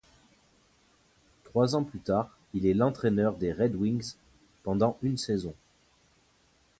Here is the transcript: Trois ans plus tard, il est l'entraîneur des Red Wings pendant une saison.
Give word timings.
Trois 1.43 1.75
ans 1.75 1.83
plus 1.83 1.99
tard, 1.99 2.35
il 2.55 2.65
est 2.65 2.73
l'entraîneur 2.73 3.35
des 3.35 3.53
Red 3.53 3.75
Wings 3.75 4.15
pendant 4.63 4.97
une 5.03 5.19
saison. 5.19 5.53